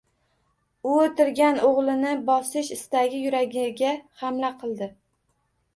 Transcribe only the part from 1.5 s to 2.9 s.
o‘g‘lini bosish